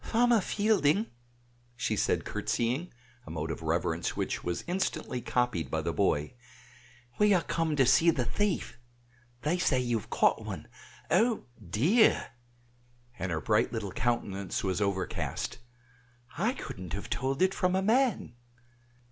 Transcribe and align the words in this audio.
"Farmer 0.03 0.41
Fielding," 0.41 1.11
said 1.77 2.19
she 2.21 2.25
curtsying, 2.25 2.91
a 3.27 3.29
mode 3.29 3.51
of 3.51 3.61
reverence 3.61 4.17
which 4.17 4.43
was 4.43 4.63
instantly 4.65 5.21
copied 5.21 5.69
by 5.69 5.81
the 5.83 5.93
boy, 5.93 6.33
"we 7.19 7.35
are 7.35 7.43
come 7.43 7.75
to 7.75 7.85
see 7.85 8.09
the 8.09 8.25
thief; 8.25 8.79
they 9.43 9.59
say 9.59 9.79
you 9.79 9.99
have 9.99 10.09
caught 10.09 10.43
one. 10.43 10.67
Oh, 11.11 11.43
dear!" 11.63 12.31
(and 13.19 13.31
her 13.31 13.41
bright 13.41 13.71
little 13.71 13.91
countenance 13.91 14.63
was 14.63 14.81
overcast), 14.81 15.59
"I 16.35 16.53
couldn't 16.53 16.93
have 16.93 17.07
told 17.11 17.43
it 17.43 17.53
from 17.53 17.75
a 17.75 17.83
man!" 17.83 18.33